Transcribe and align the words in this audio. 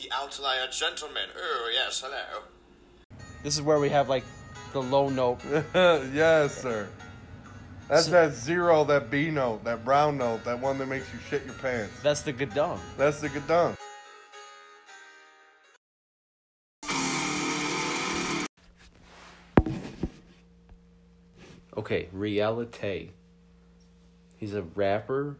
the 0.00 0.10
outlier 0.12 0.66
gentlemen. 0.70 1.28
Oh, 1.36 1.70
yes, 1.72 2.00
hello. 2.04 2.42
This 3.42 3.54
is 3.56 3.62
where 3.62 3.78
we 3.80 3.88
have 3.90 4.08
like 4.08 4.24
the 4.72 4.82
low 4.82 5.08
note. 5.08 5.40
yes, 5.74 6.60
sir. 6.62 6.88
That's 7.88 8.06
So- 8.06 8.12
that 8.12 8.32
zero, 8.32 8.84
that 8.84 9.10
B 9.10 9.30
note, 9.30 9.64
that 9.64 9.84
brown 9.84 10.16
note, 10.18 10.44
that 10.44 10.58
one 10.60 10.78
that 10.78 10.86
makes 10.86 11.12
you 11.12 11.18
shit 11.28 11.44
your 11.44 11.54
pants. 11.54 11.92
That's 12.02 12.22
the 12.22 12.32
gadung. 12.32 12.78
That's 12.96 13.20
the 13.20 13.28
gadung. 13.28 13.76
Okay, 21.76 22.08
reality. 22.12 23.10
He's 24.36 24.54
a 24.54 24.62
rapper. 24.62 25.36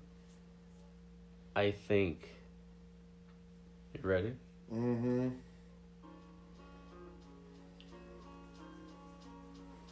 I 1.57 1.73
think. 1.73 2.29
You 3.95 4.01
ready? 4.09 4.33
Mm-hmm. 4.73 5.29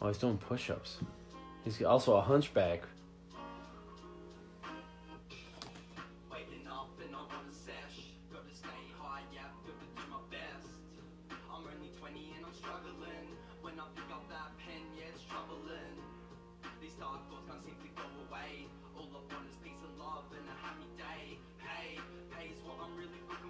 Oh, 0.01 0.07
he's 0.07 0.17
doing 0.17 0.37
push-ups. 0.37 0.99
He's 1.65 1.83
also 1.83 2.15
a 2.15 2.21
hunchback. 2.21 2.83
Waking 6.31 6.67
up 6.71 6.87
and 7.03 7.13
I 7.13 7.19
wanna 7.19 7.51
sesh. 7.51 8.07
Gotta 8.31 8.55
stay 8.55 8.67
high, 8.97 9.19
yeah, 9.33 9.41
gotta 9.67 9.83
do 9.95 10.01
my 10.09 10.23
best. 10.31 10.71
I'm 11.51 11.67
only 11.67 11.91
20 11.99 12.33
and 12.37 12.45
I'm 12.45 12.53
struggling. 12.53 13.27
When 13.61 13.73
I 13.77 13.83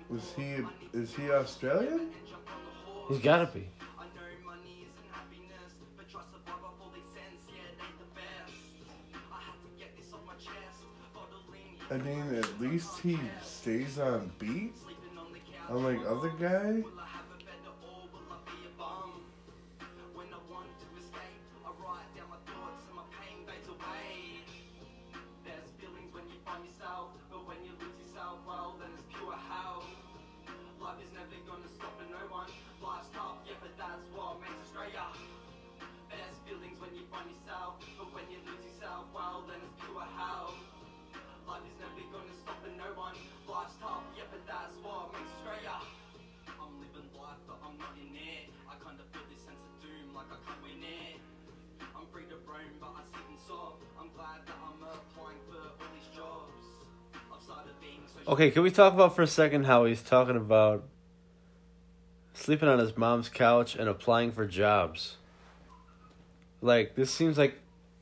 Was 0.10 0.34
he 0.36 0.56
is 0.94 1.14
he 1.14 1.30
Australian? 1.30 2.00
And 2.00 2.12
jump 2.28 2.50
on 2.50 2.58
the 2.66 2.92
horse. 2.92 3.10
He's 3.10 3.20
gotta 3.20 3.46
be. 3.46 3.68
I 3.80 4.06
know 4.06 4.26
money 4.44 4.88
isn't 4.90 5.08
happiness, 5.12 5.78
but 5.96 6.10
trust 6.10 6.30
survivor 6.34 6.74
for 6.80 6.90
these 6.96 7.06
cents, 7.14 7.46
yeah, 7.48 7.70
they 7.78 7.94
the 8.02 8.10
best. 8.18 8.58
I 9.32 9.40
had 9.40 9.58
to 9.62 9.70
get 9.78 9.96
this 9.96 10.12
off 10.12 10.26
my 10.26 10.34
chest. 10.34 10.82
Bottling 11.14 11.78
I 11.92 11.98
mean, 12.04 12.36
at 12.36 12.60
least 12.60 13.00
he 13.02 13.20
stays 13.46 14.00
on 14.00 14.32
beat. 14.40 14.74
sleeping 14.82 15.16
on 15.16 15.32
the 15.32 15.40
couch. 15.40 15.70
Unlike 15.70 16.00
other 16.08 16.30
guy. 16.40 16.84
Is 31.00 31.12
never 31.16 31.36
gonna 31.48 31.70
stop 31.72 31.96
for 31.96 32.08
no 32.12 32.24
one. 32.28 32.52
Life's 32.84 33.08
tough, 33.16 33.40
yeah, 33.48 33.56
but 33.64 33.72
that's 33.80 34.04
what 34.12 34.40
makes 34.44 34.60
us 34.60 34.72
greater. 34.76 35.10
There's 36.12 36.38
feelings 36.44 36.78
when 36.84 36.92
you 36.96 37.08
find 37.08 37.28
yourself, 37.32 37.80
but 37.96 38.12
when 38.12 38.28
you 38.28 38.40
lose 38.44 38.64
yourself, 38.68 39.08
well, 39.16 39.48
then 39.48 39.60
it's 39.64 39.76
pure 39.80 40.04
hell. 40.20 40.52
Life 41.48 41.64
is 41.66 41.78
never 41.80 42.04
gonna 42.12 42.36
stop 42.36 42.60
for 42.60 42.74
no 42.76 42.90
one. 43.00 43.16
Life's 43.48 43.80
tough, 43.80 44.04
yeah, 44.20 44.28
but 44.28 44.44
that's 44.44 44.76
what 44.84 45.16
makes 45.16 45.32
us 45.32 45.42
greater. 45.48 45.80
I'm 46.60 46.74
living 46.84 47.08
life, 47.16 47.42
but 47.48 47.58
I'm 47.64 47.80
not 47.80 47.96
in 47.96 48.12
it. 48.14 48.52
I 48.68 48.76
kinda 48.84 49.04
feel 49.16 49.26
this 49.32 49.42
sense 49.48 49.64
of 49.64 49.74
doom, 49.80 50.12
like 50.14 50.28
I 50.30 50.38
can't 50.44 50.62
win 50.62 50.84
it. 50.84 51.18
I'm 51.96 52.06
free 52.12 52.28
to 52.28 52.38
roam, 52.44 52.76
but 52.84 52.92
I 53.00 53.02
sit 53.08 53.24
and 53.24 53.40
sob. 53.40 53.80
I'm 53.96 54.12
glad 54.14 54.44
that 54.46 54.58
I'm 54.62 54.69
Okay, 58.30 58.52
can 58.52 58.62
we 58.62 58.70
talk 58.70 58.94
about 58.94 59.16
for 59.16 59.24
a 59.24 59.28
second 59.28 59.64
how 59.64 59.86
he's 59.86 60.04
talking 60.04 60.36
about 60.36 60.84
sleeping 62.36 62.70
on 62.70 62.78
his 62.78 62.96
mom's 62.96 63.28
couch 63.28 63.76
and 63.76 63.90
applying 63.90 64.32
for 64.32 64.46
jobs? 64.46 65.18
Like, 66.62 66.94
this 66.94 67.12
seems 67.12 67.40
like 67.40 67.58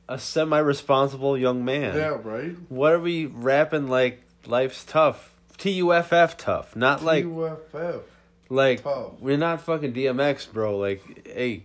a 0.06 0.18
semi 0.18 0.58
responsible 0.58 1.38
young 1.38 1.64
man. 1.64 1.96
Yeah, 1.96 2.18
right. 2.22 2.54
What 2.68 2.92
are 2.92 3.00
we 3.00 3.24
rapping 3.24 3.88
like 3.88 4.20
life's 4.44 4.84
tough? 4.84 5.34
T 5.56 5.70
U 5.72 5.94
F 5.94 6.12
F 6.12 6.36
tough. 6.36 6.76
Not 6.76 7.02
like 7.02 7.24
UFF. 7.24 8.02
like 8.50 8.82
tough. 8.82 9.12
we're 9.20 9.38
not 9.38 9.62
fucking 9.62 9.94
DMX, 9.94 10.52
bro. 10.52 10.76
Like, 10.76 11.26
hey, 11.26 11.62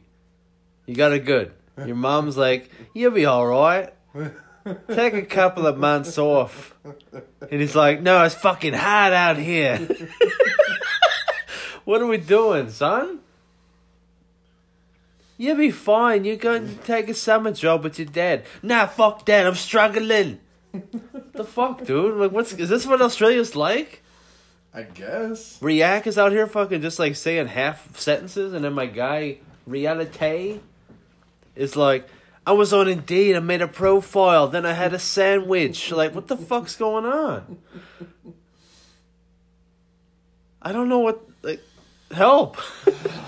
you 0.85 0.95
got 0.95 1.11
it 1.11 1.25
good. 1.25 1.51
Your 1.85 1.97
mom's 1.97 2.37
like, 2.37 2.69
you'll 2.93 3.11
be 3.11 3.27
alright. 3.27 3.93
Take 4.87 5.13
a 5.13 5.23
couple 5.23 5.67
of 5.67 5.77
months 5.77 6.17
off. 6.17 6.73
And 7.51 7.61
he's 7.61 7.75
like, 7.75 8.01
no, 8.01 8.23
it's 8.23 8.35
fucking 8.35 8.73
hard 8.73 9.13
out 9.13 9.37
here. 9.37 9.77
what 11.85 12.01
are 12.01 12.07
we 12.07 12.17
doing, 12.17 12.69
son? 12.69 13.19
You'll 15.37 15.57
be 15.57 15.71
fine. 15.71 16.23
You're 16.23 16.37
going 16.37 16.67
to 16.69 16.75
take 16.83 17.09
a 17.09 17.13
summer 17.13 17.51
job 17.51 17.83
with 17.83 17.99
your 17.99 18.07
dad. 18.07 18.45
Nah, 18.61 18.85
fuck 18.85 19.25
that. 19.25 19.45
I'm 19.45 19.55
struggling. 19.55 20.39
the 21.33 21.43
fuck, 21.43 21.83
dude? 21.85 22.15
Like, 22.17 22.31
what's 22.31 22.53
is 22.53 22.69
this 22.69 22.85
what 22.85 23.01
Australia's 23.01 23.55
like? 23.55 24.01
I 24.73 24.83
guess. 24.83 25.61
React 25.61 26.07
is 26.07 26.17
out 26.17 26.31
here 26.31 26.47
fucking 26.47 26.81
just 26.81 26.97
like 26.97 27.15
saying 27.15 27.47
half 27.47 27.99
sentences, 27.99 28.53
and 28.53 28.63
then 28.65 28.73
my 28.73 28.85
guy 28.87 29.37
Reality 29.67 30.59
is 31.55 31.75
like, 31.75 32.07
I 32.45 32.51
was 32.51 32.73
on 32.73 32.87
Indeed, 32.89 33.35
I 33.35 33.39
made 33.39 33.61
a 33.61 33.67
profile, 33.67 34.47
then 34.49 34.65
I 34.65 34.73
had 34.73 34.93
a 34.93 34.99
sandwich. 34.99 35.91
Like, 35.91 36.13
what 36.13 36.27
the 36.27 36.35
fuck's 36.35 36.75
going 36.75 37.05
on? 37.05 37.57
I 40.61 40.71
don't 40.73 40.89
know 40.89 40.99
what. 40.99 41.21
Like, 41.41 41.61
help, 42.11 42.57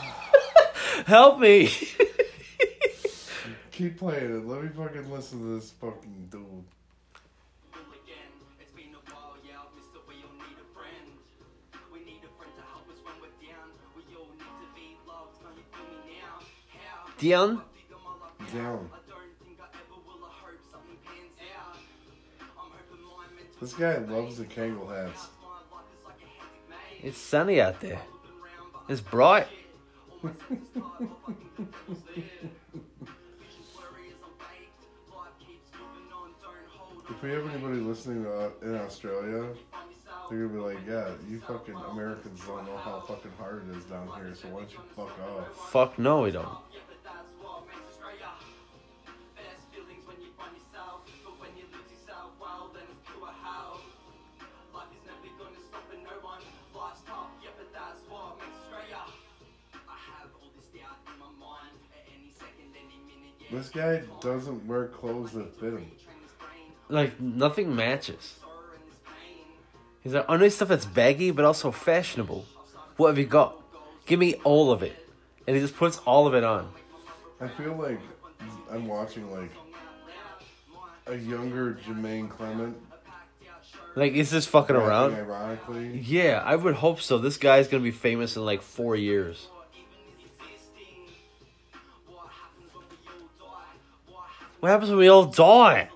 help 1.06 1.40
me. 1.40 1.72
Keep 3.72 4.00
playing 4.00 4.36
it. 4.36 4.46
Let 4.46 4.64
me 4.64 4.70
fucking 4.70 5.12
listen 5.12 5.40
to 5.40 5.59
this 5.59 5.72
fucking 5.72 6.28
dude. 6.32 6.42
Well, 6.42 6.64
again, 7.92 8.32
it's 8.59 8.72
been 8.72 8.96
a 8.96 9.14
while, 9.14 9.36
yeah, 9.46 9.59
I've 9.59 9.76
missed 9.76 9.92
it. 9.96 10.02
We 10.08 10.16
all 10.24 10.32
need 10.47 10.56
a 10.56 10.68
friend. 10.72 11.12
We 11.92 12.00
need 12.00 12.24
a 12.24 12.32
friend 12.40 12.53
to 12.56 12.64
help 12.72 12.88
us 12.88 13.00
when 13.03 13.16
we're 13.20 13.36
down. 13.44 13.68
We 13.97 14.16
all 14.16 14.32
need 14.32 14.56
to 14.64 14.70
be 14.76 14.96
loved. 15.06 15.44
Can 15.44 15.52
you 15.59 15.68
feel 15.76 15.88
me 16.08 16.16
now? 16.20 16.40
How? 16.72 17.12
Dion, 17.20 17.62
Figure 17.76 18.00
my 18.00 18.16
life 18.46 18.53
Down. 18.53 18.90
This 23.66 23.74
guy 23.74 23.98
loves 23.98 24.38
the 24.38 24.44
Kangol 24.46 24.96
hats. 24.96 25.30
my 25.42 25.48
life 25.76 25.86
is 25.90 26.06
like 26.06 26.22
a 26.22 26.30
hectic 26.38 26.70
maze. 26.70 27.09
it's 27.09 27.18
sunny 27.18 27.59
out 27.59 27.81
there. 27.81 28.00
Looking 28.14 28.38
round, 28.40 28.74
but 28.74 28.92
It's 28.94 29.02
bright. 29.02 29.48
all 30.22 30.30
my 30.30 30.30
senses 30.30 30.70
tired. 30.72 30.78
My 30.78 31.18
fucking 31.26 31.50
good 31.58 31.72
devil's 31.74 32.03
there. 32.06 32.24
Visions 33.42 33.70
blurry 33.74 34.06
as 34.14 34.22
I'm 34.22 34.38
baked. 34.38 34.86
Life 35.09 35.34
keeps 35.40 35.72
moving 35.81 36.14
on. 36.14 36.30
Don't 36.44 36.70
hold 36.78 37.06
If 37.09 37.24
we 37.24 37.31
have 37.31 37.50
anybody 37.50 37.80
listening 37.80 38.24
to, 38.26 38.31
uh, 38.31 38.50
in 38.62 38.76
Australia, 38.76 39.48
they're 40.30 40.46
gonna 40.47 40.53
be 40.53 40.59
like, 40.59 40.86
yeah, 40.88 41.09
you 41.28 41.40
fucking 41.40 41.74
Americans 41.90 42.46
don't 42.46 42.68
know 42.68 42.78
how 42.78 43.00
fucking 43.00 43.32
hard 43.40 43.68
it 43.68 43.78
is 43.78 43.86
down 43.86 44.08
here, 44.16 44.36
so 44.36 44.47
why 44.50 44.59
don't 44.59 44.72
you 44.74 44.80
fuck 44.96 45.20
off? 45.28 45.72
Fuck 45.72 45.97
no, 45.97 46.22
we 46.22 46.30
don't. 46.30 46.47
This 63.56 63.70
guy 63.70 64.02
doesn't 64.22 64.66
wear 64.68 64.88
clothes 64.88 65.32
that 65.34 65.54
fit 65.60 65.70
him. 65.74 65.78
train 65.78 65.92
this 66.24 66.32
brain, 66.40 66.72
Like 66.90 67.20
nothing 67.20 67.76
matches. 67.76 68.36
sorrow 68.42 68.54
and 68.74 68.82
this 68.92 68.98
pain. 69.06 69.44
He's 70.04 70.14
like, 70.14 70.26
I 70.30 70.38
need 70.38 70.50
stuff 70.52 70.68
that's 70.70 70.86
baggy 70.86 71.32
but 71.32 71.46
also 71.46 71.72
fashionable. 71.72 72.46
What 72.98 73.08
have 73.10 73.18
you 73.18 73.26
got? 73.26 73.62
Give 74.06 74.20
me 74.20 74.35
all 74.44 74.72
of 74.72 74.84
it. 74.84 74.96
And 75.47 75.56
he 75.56 75.62
just 75.62 75.76
puts 75.78 75.97
all 76.00 76.28
of 76.28 76.34
it 76.35 76.44
on. 76.44 76.70
I 77.41 77.47
feel 77.47 77.76
like 77.76 78.00
I'm 78.72 78.88
watching 78.88 79.29
like 79.32 79.52
a 81.08 81.16
younger 81.16 81.74
Jermaine 81.85 82.29
Clement. 82.29 82.76
Like, 83.96 84.14
is 84.14 84.29
this 84.29 84.46
fucking 84.46 84.76
around? 84.76 85.14
Ironically, 85.14 86.00
Yeah, 86.00 86.41
I 86.46 86.56
would 86.56 86.76
hope 86.76 87.00
so. 87.00 87.18
This 87.18 87.38
guy's 87.38 87.68
gonna 87.70 87.84
be 87.84 87.91
famous 87.91 88.35
in 88.35 88.44
like 88.44 88.62
four 88.62 88.96
years. 88.96 89.47
What 94.66 94.72
happens 94.72 94.90
when 94.90 94.97
we 94.97 95.09
all 95.09 95.26
die? 95.26 95.90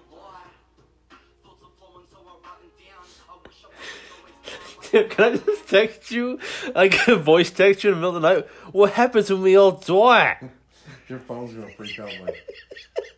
Can 4.91 5.09
I 5.17 5.37
just 5.37 5.67
text 5.67 6.11
you? 6.11 6.37
Like, 6.75 6.93
voice 7.07 7.49
text 7.49 7.83
you 7.83 7.89
in 7.89 7.95
the 7.95 7.99
middle 7.99 8.17
of 8.17 8.21
the 8.21 8.31
night? 8.31 8.47
What 8.71 8.93
happens 8.93 9.31
when 9.31 9.41
we 9.41 9.57
all 9.57 9.71
die? 9.71 10.51
Your 11.07 11.17
phone's 11.17 11.55
gonna 11.55 11.71
freak 11.71 11.99
out. 11.99 12.13
Like, 12.21 12.47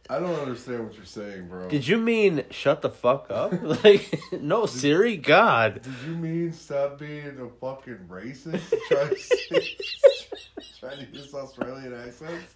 I 0.10 0.20
don't 0.20 0.40
understand 0.40 0.86
what 0.86 0.96
you're 0.96 1.04
saying, 1.04 1.50
bro. 1.50 1.68
Did 1.68 1.86
you 1.86 1.98
mean 1.98 2.46
shut 2.50 2.82
the 2.82 2.90
fuck 2.90 3.30
up? 3.30 3.52
Like, 3.84 4.22
no, 4.32 4.66
Siri, 4.66 5.18
God. 5.18 5.82
Did 5.82 5.94
you 6.08 6.16
mean 6.16 6.54
stop 6.54 6.98
being 6.98 7.38
a 7.42 7.50
fucking 7.60 8.08
racist? 8.08 8.70
Try 8.88 9.10
to 9.10 9.16
try 10.80 10.96
to 10.96 11.06
use 11.12 11.34
Australian 11.34 11.94
accents. 11.94 12.56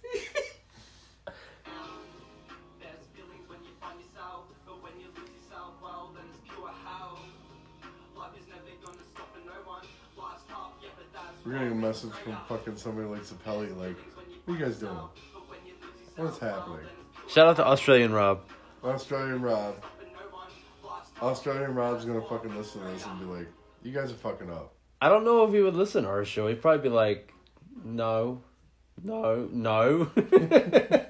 We're 11.46 11.52
getting 11.52 11.70
a 11.70 11.74
message 11.76 12.10
from 12.10 12.36
fucking 12.48 12.76
somebody 12.76 13.06
like 13.06 13.22
Zapelli, 13.22 13.76
like, 13.78 13.96
what 14.46 14.54
are 14.54 14.58
you 14.58 14.64
guys 14.64 14.78
doing? 14.78 14.98
What's 16.16 16.38
happening? 16.38 16.80
Shout 17.28 17.46
out 17.46 17.56
to 17.56 17.64
Australian 17.64 18.12
Rob. 18.12 18.40
Australian 18.82 19.40
Rob. 19.42 19.76
Australian 21.22 21.76
Rob's 21.76 22.04
gonna 22.04 22.20
fucking 22.20 22.56
listen 22.56 22.82
to 22.82 22.88
this 22.88 23.06
and 23.06 23.20
be 23.20 23.26
like, 23.26 23.46
you 23.84 23.92
guys 23.92 24.10
are 24.10 24.16
fucking 24.16 24.50
up. 24.50 24.74
I 25.00 25.08
don't 25.08 25.24
know 25.24 25.44
if 25.44 25.52
he 25.52 25.60
would 25.60 25.76
listen 25.76 26.02
to 26.02 26.08
our 26.08 26.24
show. 26.24 26.48
He'd 26.48 26.60
probably 26.60 26.82
be 26.82 26.92
like, 26.92 27.32
no, 27.84 28.42
no, 29.04 29.48
no. 29.52 30.10